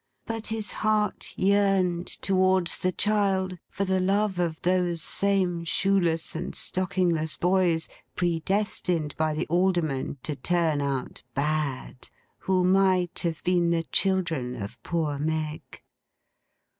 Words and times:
But 0.25 0.47
his 0.47 0.71
heart 0.71 1.31
yearned 1.35 2.07
towards 2.07 2.79
the 2.79 2.91
child, 2.91 3.59
for 3.69 3.85
the 3.85 3.99
love 3.99 4.39
of 4.39 4.59
those 4.63 5.03
same 5.03 5.63
shoeless 5.63 6.35
and 6.35 6.55
stockingless 6.55 7.35
boys, 7.37 7.87
predestined 8.15 9.15
(by 9.15 9.35
the 9.35 9.45
Alderman) 9.45 10.17
to 10.23 10.35
turn 10.35 10.81
out 10.81 11.21
bad, 11.35 12.09
who 12.39 12.63
might 12.63 13.19
have 13.19 13.43
been 13.43 13.69
the 13.69 13.83
children 13.83 14.55
of 14.55 14.81
poor 14.81 15.19
Meg. 15.19 15.61